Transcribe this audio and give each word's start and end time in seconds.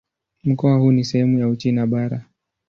Mkoa 0.43 0.77
huu 0.77 0.91
ni 0.91 1.03
sehemu 1.03 1.39
ya 1.39 1.47
Uchina 1.47 1.87
Bara. 1.87 2.25